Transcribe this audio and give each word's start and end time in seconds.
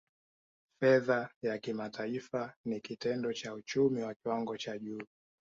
Fedha 0.79 1.29
ya 1.41 1.57
kimataifa 1.59 2.53
ni 2.65 2.79
kitengo 2.81 3.33
cha 3.33 3.53
uchumi 3.53 4.01
wa 4.01 4.13
kiwango 4.13 4.57
cha 4.57 4.77
juu 4.77 5.01